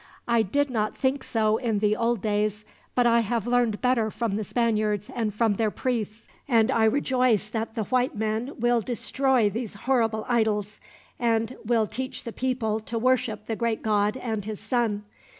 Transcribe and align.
"I 0.27 0.41
did 0.41 0.71
not 0.71 0.97
think 0.97 1.23
so 1.23 1.57
in 1.57 1.77
the 1.77 1.95
old 1.95 2.23
days, 2.23 2.65
but 2.95 3.05
I 3.05 3.19
have 3.19 3.45
learned 3.45 3.81
better 3.81 4.09
from 4.09 4.33
the 4.33 4.43
Spaniards 4.43 5.11
and 5.15 5.31
from 5.31 5.57
their 5.57 5.69
priests; 5.69 6.27
and 6.47 6.71
I 6.71 6.85
rejoice 6.85 7.49
that 7.49 7.75
the 7.75 7.83
white 7.83 8.15
men 8.15 8.53
will 8.59 8.81
destroy 8.81 9.47
these 9.47 9.75
horrible 9.75 10.25
idols, 10.27 10.79
and 11.19 11.55
will 11.65 11.85
teach 11.85 12.23
the 12.23 12.33
people 12.33 12.79
to 12.79 12.97
worship 12.97 13.45
the 13.45 13.55
great 13.55 13.83
God 13.83 14.17
and 14.17 14.43
His 14.43 14.59
Son. 14.59 15.03